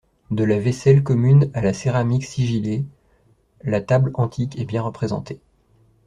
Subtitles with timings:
[0.31, 2.87] De la vaisselle commune à la céramique sigillée,
[3.61, 5.39] la table antique est bien représentée.